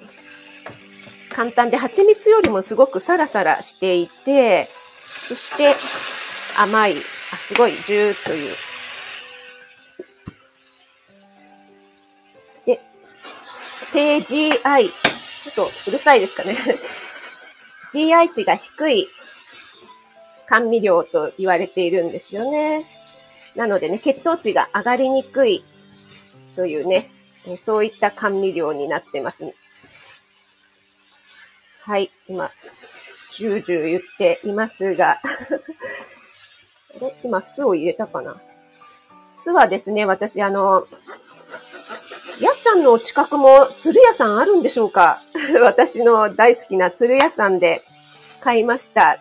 [1.41, 4.69] 簡単で蜂蜜よりもすごくサラサラしていて、
[5.27, 5.75] そして
[6.59, 6.97] 甘い、
[7.33, 8.55] あすごいジューという。
[12.67, 12.81] で、
[13.95, 16.59] PGI ちょっとうるさいですかね。
[17.95, 19.09] GI 値が低い
[20.47, 22.85] 甘味料と言われているんですよね。
[23.57, 25.65] なのでね、血糖値が上がりにくい
[26.55, 27.11] というね、
[27.63, 29.55] そういった甘味料になってます、
[31.91, 32.49] はい、今、
[33.33, 35.19] ジュージュー言っていますが
[36.95, 37.17] あれ？
[37.25, 38.37] 今、酢を入れたかな？
[39.41, 40.87] 酢はですね、私、あの、
[42.39, 45.21] やっちゃんの近くも鶴屋さんあるんでしょうか？
[45.63, 47.83] 私の大好きな鶴屋さんで
[48.41, 49.19] 買いました。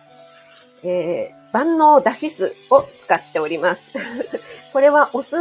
[0.84, 3.82] えー、万能だし酢を使っております。
[4.72, 5.36] これはお酢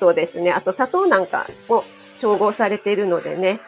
[0.00, 1.84] とですね、あと砂糖なんかも
[2.18, 3.60] 調合されているのでね。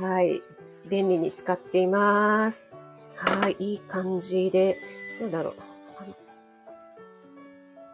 [0.00, 0.42] はい。
[0.88, 2.68] 便利に使っています。
[3.14, 3.56] はい。
[3.58, 4.76] いい感じで、
[5.20, 5.54] なんだろう。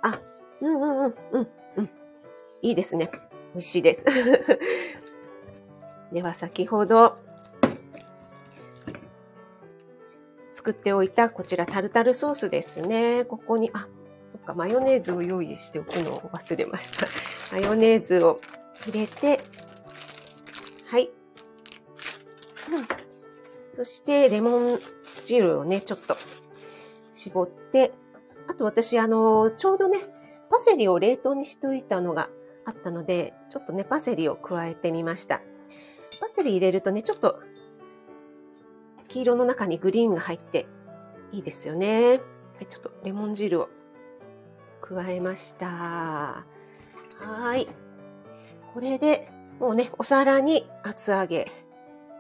[0.03, 0.21] あ、
[0.61, 1.91] うんうんうん、うん、うん。
[2.63, 3.11] いいですね。
[3.55, 4.05] 美味しいです。
[6.13, 7.15] では先ほど
[10.63, 13.25] 作っておいたこちらタルタルソースですね。
[13.25, 13.89] ここに、あ、
[14.31, 16.97] そっか、マヨネーズを用意しておくのを忘れまし
[17.51, 17.57] た。
[17.57, 18.39] マヨネーズを
[18.87, 19.41] 入れて、
[23.77, 24.79] そしてレモン
[25.25, 26.17] 汁をね、ちょっと
[27.13, 27.93] 絞って、
[28.49, 30.01] あと私、あの、ちょうどね、
[30.51, 32.29] パセリを冷凍にしておいたのが
[32.65, 35.41] あったので、ちょっとね、パセリを加えてみました。
[36.21, 37.41] パセリ入れるとね、ちょっと
[39.09, 40.67] 黄色の中にグリーンが入って
[41.33, 42.21] いいですよね。
[42.55, 43.69] はい、ちょっとレモン汁を
[44.81, 46.47] 加えました。
[47.19, 47.69] はい。
[48.75, 49.31] これで、
[49.61, 51.51] もうね、お皿に厚揚げ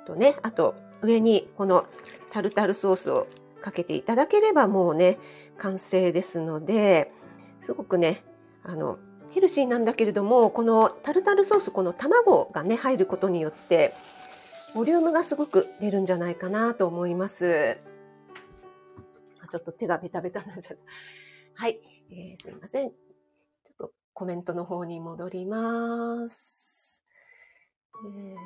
[0.06, 1.86] とね、あと上にこの
[2.30, 3.26] タルタルソースを
[3.60, 5.18] かけていただければもうね、
[5.58, 7.12] 完成ですので、
[7.60, 8.24] すごくね、
[8.64, 8.98] あの、
[9.32, 13.94] ヘルシーなんだけれどもこのタルタルソースこの卵がね入ることによって
[14.74, 17.78] ボリュームがすごく出るんじゃないかなと思います。
[19.50, 20.82] ちょっと手がベタベタになっちゃった。
[21.62, 21.78] はい、
[22.10, 22.90] えー、すいません。
[22.90, 22.94] ちょ
[23.72, 27.02] っとコメントの方に戻ります。
[28.06, 28.36] えー、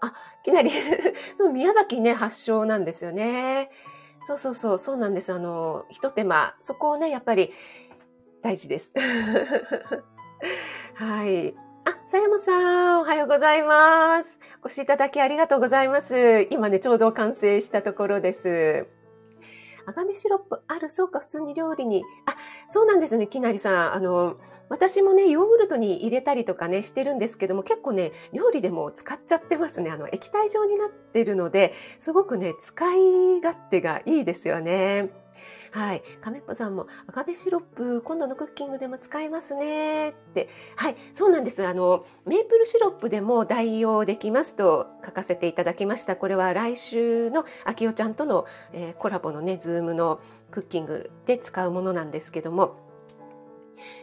[0.00, 0.70] あ、いきなり
[1.36, 3.70] その宮崎ね、発祥なんですよね。
[4.24, 5.32] そうそうそう、そうなんです。
[5.32, 7.52] あの、一手間、そこをね、やっぱり
[8.42, 8.92] 大事です。
[10.94, 11.54] はい。
[11.84, 14.28] あ、さやまさん、おはようございます。
[14.62, 16.42] お越しいただきありがとうございます。
[16.50, 18.86] 今ね、ちょうど完成したところです。
[19.86, 20.90] アガベシロップある？
[20.90, 22.02] そうか、普通に料理に。
[22.26, 22.34] あ、
[22.70, 23.94] そうなんですね、きなりさん。
[23.94, 29.90] あの、私もね、ヨーグルトに入れたりとかね、してるんですけども、結構ね、料理でも使っちゃってますね。
[29.90, 35.10] あの、液体状になってるので、すごくね、使い勝手がいいですよね。
[35.70, 36.02] はい。
[36.20, 40.10] 亀っぽさんも、アガベシロップ、今度のクッキングでも使いますね。
[40.10, 40.48] って。
[40.74, 40.96] はい。
[41.12, 41.66] そうなんです。
[41.66, 46.16] あの、メープルシロップでも代用できますと書かせていただきました。
[46.16, 52.85] これは来週のあきおちゃんとの、えー、コラボのね、ズームのクッキングで使うものなんですけども、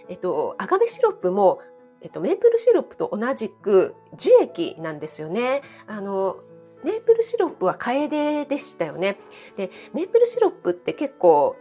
[0.10, 1.60] えっと、アガベシロップも、
[2.02, 5.62] えっと、メープルシロップと同じく樹液なんですよね。
[5.88, 6.38] あの、
[6.84, 9.18] メープルシロップはカエデでしたよね。
[9.56, 11.56] で、メープルシロップって結構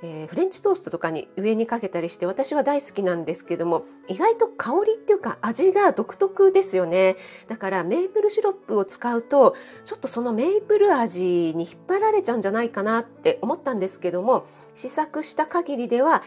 [0.00, 7.16] えー、フレンチトーストとかに上にかけたりして私は大好きなんですけども意外と香りっていうか味が独特ですよね
[7.48, 16.22] だからメープルシロップを使うとちょっとそのメープル味に引っ張られちゃうんじゃないかなって思ったんですけども試作した限りでは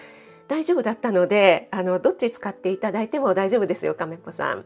[0.51, 4.65] 大丈夫だったのであのどっち使っていただいても大丈夫ですよ亀っぽさん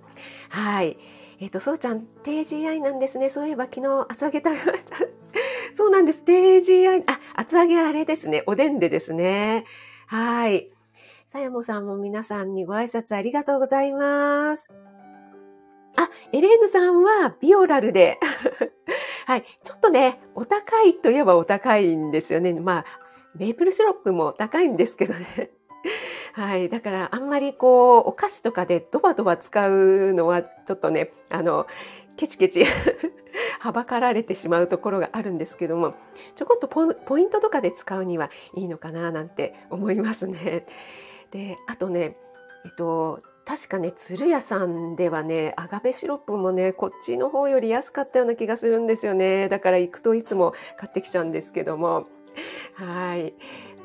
[0.50, 0.98] はい
[1.40, 4.98] えっ、ー、とそうちゃん低 GI なんですねそういえば昨日厚揚げ食べました
[5.76, 6.22] そうなんです。
[6.24, 8.44] 低 GI、あ、厚揚げあれですね。
[8.48, 9.66] おでんでですね。
[10.08, 10.70] はい。
[11.32, 14.70] さやもさんも皆さんにご挨拶ありがとうございます。
[15.98, 18.20] あ、エレーヌさんはビオラルで。
[19.26, 19.44] はい。
[19.64, 22.54] ちょっとね、お高いといえばお高いんですよね。
[22.54, 22.86] まあ、
[23.36, 25.52] メープルシロップも高いんですけどね。
[26.36, 26.68] はい。
[26.68, 31.66] だから、あんまりこう、お菓子とかでドバドバ使うのは、ちょっとね、あの、
[32.18, 32.66] ケチケチ
[33.60, 35.96] はばかられてしまうところがあるんですけども
[36.36, 40.66] ちょこっとポイントとかで使うにはいいのかななんて思いますね。
[41.32, 42.16] であとね
[42.64, 52.08] えっと確かね鶴屋さんではねアガベシロップもねこっちの方より安かったような気がするんですよねだから行くといつも買ってきちゃうんですけども
[52.74, 53.34] はい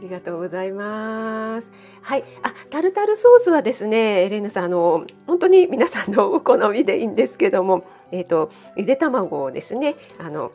[0.01, 1.71] ありがとうございます。
[2.01, 2.25] はい。
[2.43, 10.53] あ、タルタルソースはですね、エレーヌさん、あの、本当に皆さんのお好みでいいんですけども、えっ、ー、と、ゆで卵をですね、あの、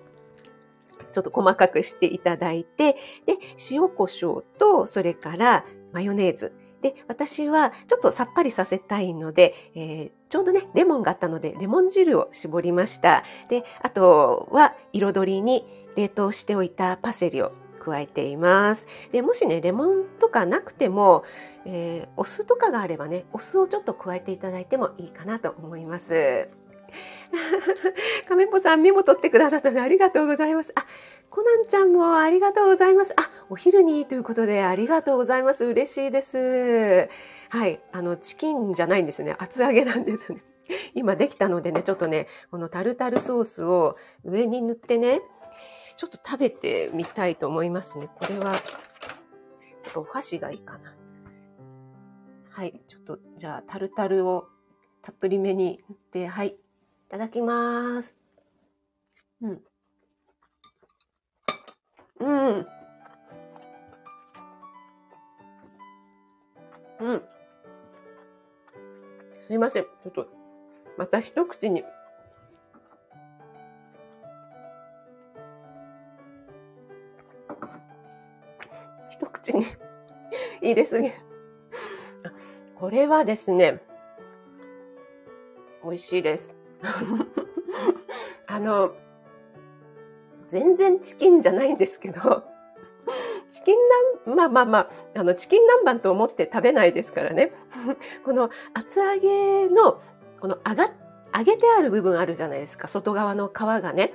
[1.14, 2.94] ちょっと細かくしていただいて、
[3.28, 3.38] で、
[3.70, 6.52] 塩コショウと、それからマヨネーズ。
[6.82, 13.24] で、私はちょっとさっぱりさせたいので、えー、ちょうどね、レモンがあったので、レモン汁を絞りました。
[13.50, 17.52] で、あとは彩りに冷凍しておいたパセリを
[17.86, 18.88] 加えています。
[19.12, 21.24] で、もしね、レモンとかなくても、
[21.66, 26.48] えー、お酢とかがあればね、お酢をちょっと加えていただいてもいいかなと思います。
[28.28, 30.72] 亀ぽさんメモ取ってくださったのありがとうございます。
[30.76, 30.86] あ、
[31.30, 33.14] コナンちゃんもありがとうございます。
[33.18, 35.66] あ、お昼にということでありがとうございます。
[35.66, 37.10] 嬉しいです。
[37.50, 39.36] はい、あのチキンじゃないんですね。
[39.38, 40.40] 厚揚げなんですね。
[40.94, 45.22] 今できたのでね、ちょっとね、このタルタルソースを上に塗ってね、
[45.98, 48.10] ちょっと食べてみたいと思いますね。
[48.16, 48.52] これは、
[49.96, 50.96] お箸がいいかな。
[52.50, 54.48] はい、ちょっと、じゃあ、タルタルを
[55.02, 56.56] たっぷりめに塗って、はい、い
[57.10, 58.16] ただきます。
[59.42, 59.62] うん。
[62.20, 62.68] うん。
[67.00, 67.22] うん。
[69.40, 69.84] すいません。
[69.84, 70.28] ちょっと、
[70.98, 71.84] また一口に。
[79.46, 79.66] 口に
[80.62, 81.12] 入れすぎ。
[82.76, 83.82] これはですね、
[85.84, 86.56] 美味しいです。
[88.48, 88.96] あの、
[90.48, 92.44] 全然チキンじゃないんですけど、
[93.50, 93.78] チキン
[94.26, 97.52] 南、まあまあまあ、あの、チキン南蛮と思って食べないですからね。
[98.26, 100.02] この厚揚げの、
[100.42, 100.92] この揚が、
[101.38, 104.14] 揚げてある部分あるじゃないですか、外側の皮がね。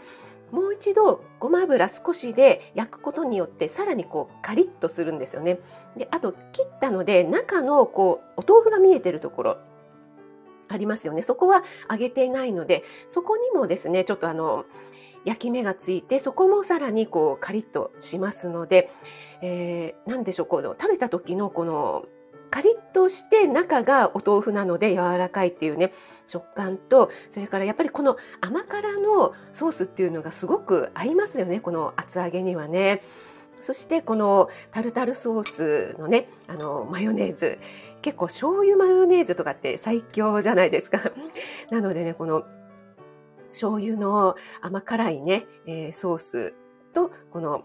[0.51, 5.59] もう一度ごま油少しで焼くことによってさらにこうカリッとするんですよね。
[5.97, 9.59] であと切ったので中のこうお豆腐が見えてるところ
[10.71, 11.23] ありますよね。
[11.23, 14.65] そこは揚げていないので、そこにもですね、ちょっとあの、
[15.25, 18.91] 焼き目がついて、そこもさらにこうカリッとしますので、
[19.43, 22.05] えー、なんでしょう、この食べた時のこの
[22.51, 25.93] カリッとして中がお豆腐なので柔らかいっていうね、
[26.31, 33.03] 食感と、それからやっぱりこの甘辛のソースっていうのがすごく合いますよね、この厚揚げにはね。
[33.61, 37.59] そしてこのタルタルソースのね、あの、マヨネーズ。
[38.01, 41.13] 結構醤油マヨネーズとかって最強じゃないですか。
[41.71, 42.45] なのでね、この
[43.49, 46.55] 醤油の甘辛いね、えー、ソース
[46.95, 47.65] とこの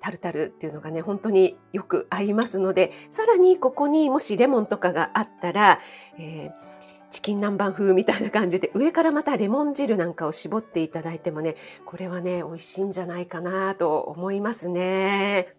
[0.00, 5.80] タルタルっていうのがね、本当によく合いますので、さらにここにもしレモンとかがあったら、
[6.18, 6.71] えー、
[7.12, 15.54] チキン南蛮風みたいな感じで上からまたレモン汁なんかを絞っていただいてもね、これはね、美味しいんじゃないかなと思いますね。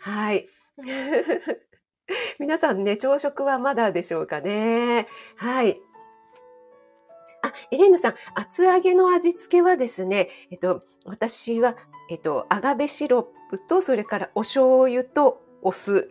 [0.00, 0.48] はい。
[2.38, 5.08] 皆さんね、朝食はまだでしょうかね。
[5.36, 5.80] はい。
[7.42, 11.76] あ、エレーヌさん、厚揚げの味付けはですね、えっと、私は、
[12.08, 16.10] えっと、アガベシロップと、それからお醤油とお酢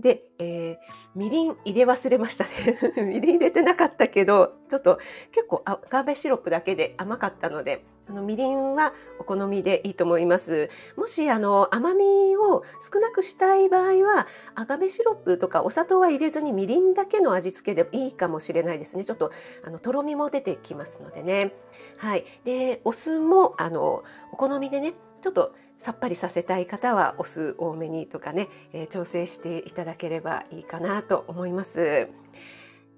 [0.00, 2.50] で、えー、みりん入れ忘れましたね。
[3.04, 4.98] みりん入れてなかったけど、ちょっと
[5.32, 10.68] 結構アガベシロップだけで甘かったので、あのみりんはお好みでいいと思います。
[10.96, 19.04] もしあの甘みを少なくしたい場合は、アガベシロップとかお砂糖は入れずにみりんだけの味付けでいいかもしれないですね。
[19.04, 19.30] ちょっと
[19.64, 21.54] あのとろみも出てきますのでね。
[21.98, 22.24] はい。
[22.44, 32.08] で、お酢もあのお好みでね、ちょっとさっぱりさせたい方はお酢多めにとかね、えー、調整していただければいいかなと思います。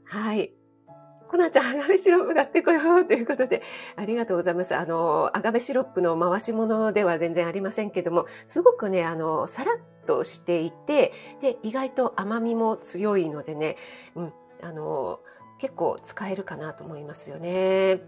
[0.04, 0.52] はい。
[1.32, 3.62] コナちゃん、アガベシロップ買ってこようということで、
[3.96, 4.74] ありがとうございます。
[4.74, 9.76] あの、アガベシロップの回し物では全然ありませんけども、すごくね、あの、さらっ
[10.06, 13.76] としていて、で、意外と甘みも強いのでね、
[14.14, 15.20] うん、あの、
[15.58, 18.00] 結構使えるかなと思いますよね。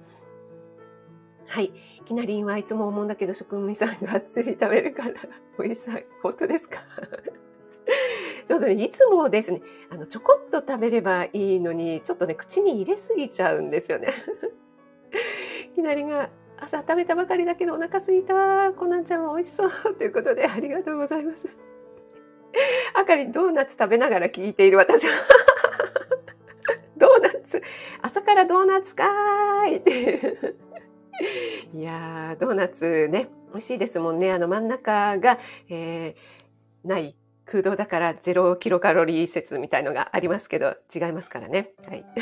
[1.47, 1.73] はい。
[2.05, 5.15] きなりんはいつも思うんだけど、職務さんがっつり食べるから、
[5.59, 6.81] おいしさ、本当ですか？
[8.47, 14.09] ちょっとね、いつもですね、あの、ちょこっと食べればいいのに、ちょっとね、口に入れすぎちゃうんですよね。
[15.75, 16.29] きなりが、
[16.59, 18.73] 朝食べたばかりだけどお腹すいた。
[18.73, 19.71] コナンちゃんも美味しそう。
[19.99, 21.49] ということで、ありがとうございます。
[22.95, 25.13] あかりドーナツ食べながら聞いている私は。
[26.97, 27.61] ドーナツ、
[28.03, 30.55] 朝からドーナツかーいって
[31.75, 34.33] いや、ドーナツね、美味しいですもんね。
[34.33, 35.39] あの真ん中が、
[35.69, 37.15] えー、ない
[37.47, 41.71] 空洞だからゼロキロカロリー説みたいのがありますけど、違いますからね。
[41.87, 42.05] はい。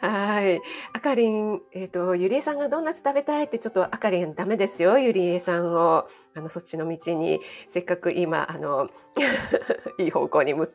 [0.00, 0.60] はい。
[0.92, 4.98] あかりん、えっ、ー、と、ゆりえさんがドーナツ食べたいってちょっとあかりんダメですよ。
[4.98, 8.90] ゆりえさんを、あの、そっちの道に、せっかく今、あの、
[9.98, 10.68] いい方向に向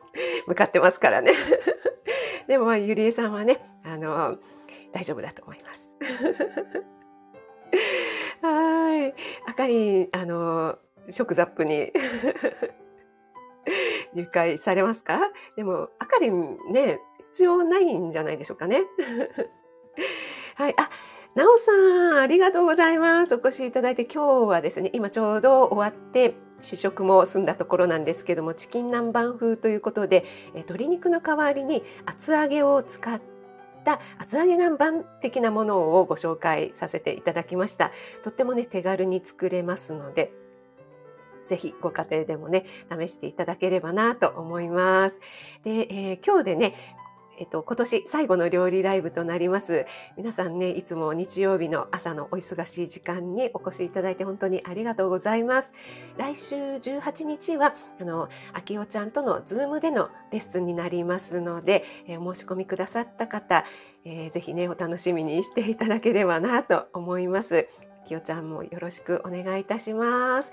[0.56, 1.32] かってますからね。
[2.48, 4.38] でも、ゆりえさんはね、あの、
[4.92, 5.88] 大丈夫だと思います。
[8.42, 9.14] はい。
[9.46, 10.78] あかりん、あの、
[11.10, 11.92] 食ザップに
[14.14, 15.20] 入会されますか？
[15.56, 18.82] でも、あかりんね、必要ないんじゃないでしょうかね。
[20.56, 20.74] はい。
[20.78, 20.90] あ、
[21.34, 23.34] なおさん、ありがとうございます。
[23.34, 33.20] お越しいただいて、今日はですね、今ちょうど終わって、試食も済んだところなんですけども、チキン南蛮風ということで、鶏肉の代わりに厚揚げを使っ
[33.88, 37.90] た厚揚げ南蛮的なものをご紹介させていただきました。
[38.22, 40.30] とってもね、手軽に作れますので、
[41.46, 45.16] ぜひご家庭でもね、試していただければなと思います。
[45.64, 46.74] で、えー、今日でね、
[47.38, 49.86] えっと、今年最後の料理ライブとなります。
[50.16, 55.70] 皆さんね、いつも日曜日の朝のお忙しい時間にお越しいただいて本当にありがとうございます。
[56.16, 63.64] 来週18日は、あの、あきおちゃんとのズームでのレッスンになりますので、えー、申し込みくださった方、
[64.04, 67.68] えー、ぜひね、お楽しみにしていただければなと思います。
[68.02, 70.50] あきおちゃんもよろしくお願いいたします。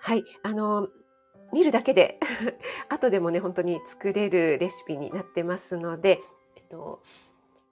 [0.00, 0.88] はい、あの、
[1.52, 2.18] 見るだけで
[2.88, 6.20] 後でもね、本当に作れるレシピになってますので、
[6.56, 7.02] えっと、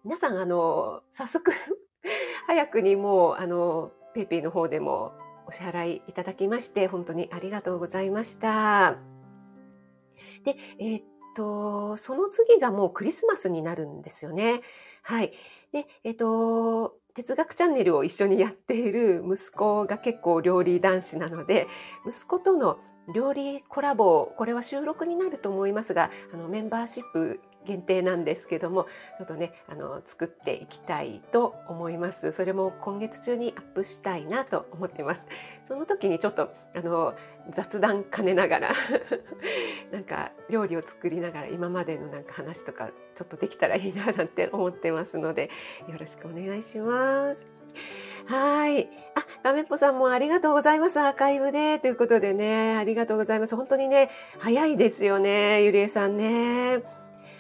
[0.05, 1.53] 皆さん、あの、早速
[2.47, 5.13] 早くにもう、あの、ペイペイの方でも
[5.47, 8.99] お支払いいただきまして、本当にありがとうございました。
[10.45, 11.03] で、えっ
[11.35, 14.61] と、その次がもうクリスマスになるんですよね。
[15.03, 15.33] はい。
[15.73, 21.69] で、えっと、哲学チャンネルを一緒にやっている息子が結構料理男子なので
[22.07, 22.79] 息子との
[23.13, 28.85] 料理コラボこれは収録になると思いますがあのメンバーシップ限定なんですけども
[29.19, 32.33] ちょっとねあの作っていきたいと思います。
[32.33, 35.27] それも今月中にアップしたいなと思ってます。
[35.67, 37.15] その時にちょっとあの
[37.53, 38.73] 雑談兼ねながら
[39.93, 45.51] なんか料理を作りながら今までのなんか話とかちょっとできたらいいななんて思ってますので
[45.89, 47.54] よろしくお願いします。
[48.27, 48.89] はい。
[49.15, 50.99] あ、ガメッポさんもありがとうございます。
[50.99, 51.79] アーカイブで。
[51.79, 53.57] ということでね、ありがとうございます。
[53.57, 56.83] 本当にね、早いですよね、ゆりえさんね。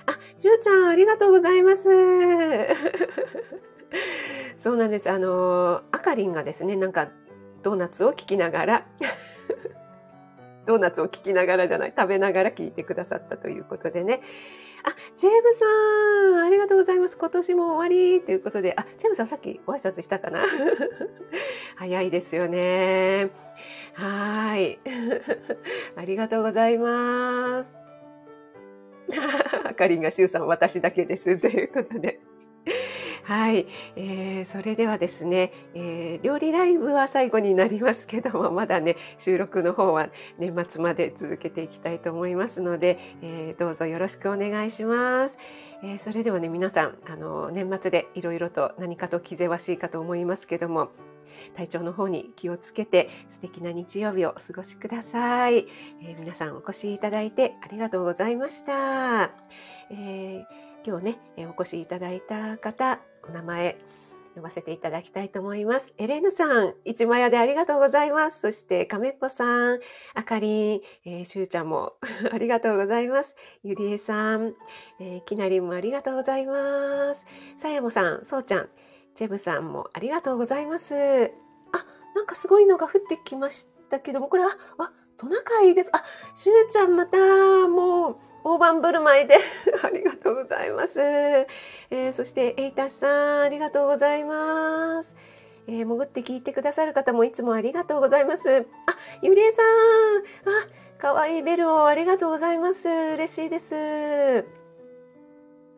[0.06, 1.88] あ、しゅうちゃん、ありがとうございます。
[4.58, 5.10] そうなんです。
[5.10, 7.08] あの、あかりんがですね、なんか、
[7.62, 8.86] ドーナツを聞きながら、
[10.66, 14.20] ドーナツを聞きながらじゃない、食べながら聞いてくださったということでね。
[14.84, 17.16] あ、ジェームさん、ありがとうございます。
[17.16, 20.44] 今年も終わりということで、あ、ジェームさんさっきご挨拶したかな？
[21.76, 23.30] 早いですよね。
[23.94, 24.78] はい。
[25.96, 27.72] ありがとうございます。
[29.76, 32.20] かりんがしゅうさん私だけですということで。
[33.24, 33.66] はい、
[33.96, 45.38] えー、それではですね、えー、料理ライブは最後になりますけども まだね収録の方は年末まで続けていきたいと思いますので、えー、どうぞよろしくお願いします。
[45.82, 50.90] えー、それではね皆さんあの年末でいろいろと何かと気ぜわしいかと思いますけども
[51.56, 55.66] 体調の方に気をつけて素敵な日曜日をお過ごしください、
[56.02, 59.30] えー、皆さんお越しいただいてありがとうございました、
[59.90, 60.44] えー、
[60.86, 63.76] 今日ねお越しいただいた方お名前
[64.34, 65.92] 呼ばせていただきたいと思います。
[65.96, 68.40] エレーヌさん、一枚屋でありがとうございます。
[68.40, 69.80] そして、亀っぽさん、
[70.14, 71.94] あかりん、えー、しゅうちゃんも
[72.32, 73.34] ありがとうございます。
[73.62, 74.54] ゆりえさん、
[74.98, 77.24] えー、きなりんもありがとうございます。
[77.58, 78.68] さやもさん、そうちゃん、
[79.14, 80.94] チェブさんもありがとうございます。
[80.94, 85.90] あ、なんかすごいのが降ってきましたけども、これは、あ、トナカイです。
[85.92, 86.04] あ、
[86.34, 87.18] しゅうちゃんまた、
[87.68, 89.38] もう、大盤振る舞いで
[89.82, 91.00] ありがとうございます。
[91.00, 95.16] えー、そしてエイタさんありがとうございます。
[95.66, 98.42] えー、潜って聞いてくださる方もいつもありがとうございます。
[98.50, 98.64] あ、
[99.22, 100.66] ゆりえさん、あ、
[100.98, 102.86] 可愛いベルをありがとうございます。
[102.88, 104.63] 嬉しいです。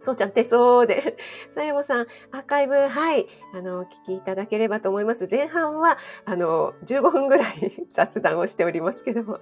[0.07, 1.17] そうちゃん手相で、
[1.57, 5.27] さやもさん、アーカイブ、はい、あの、聞きいただければと思います。
[5.29, 9.41] 前半は、あの、15分ぐらい 雑談をしておりますけども。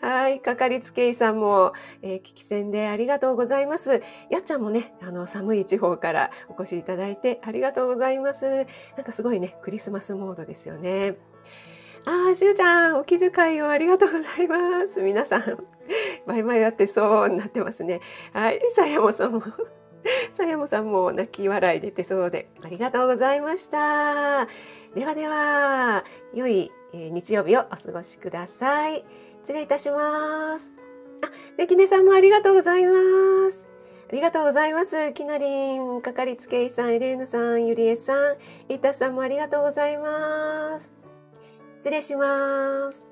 [0.00, 1.72] はい、かかりつけ医さんも、
[2.02, 4.02] えー、聞き戦でありがとうございます。
[4.28, 8.66] やっちゃんもね、あの、寒い地方からお越しいただいてありがとうございます。
[8.96, 11.14] なんかすごいね、クリスマスモードですよね。
[12.04, 15.00] ああ、しゅうちゃん、お気遣いをありがとうございます。
[15.00, 15.64] 皆さん、
[16.26, 18.00] バイバイやってそうになってますね。
[18.32, 19.42] はい、さやもさんも
[20.34, 24.48] さやもさんも泣き笑い出てそうでありがとうございました。
[24.94, 29.04] ではでは、良い、え日曜日をお過ごしください。
[29.42, 30.70] 失礼いたします。
[31.22, 32.92] あ、関根さんもありがとうございま
[33.50, 33.64] す。
[34.10, 35.12] ありがとうございます。
[35.14, 38.36] きなりん、かかりつけ医さん、エレーヌさん、ゆりえさん、
[38.68, 40.92] イタさんもありがとうございます。
[41.78, 43.11] 失礼します。